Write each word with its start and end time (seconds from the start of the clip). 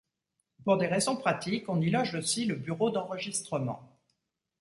Pour 0.65 0.77
des 0.77 0.87
raisons 0.87 1.15
pratique, 1.15 1.69
on 1.69 1.79
y 1.79 1.91
loge 1.91 2.15
aussi 2.15 2.45
le 2.47 2.55
bureau 2.55 2.89
d'enregistrement. 2.89 3.99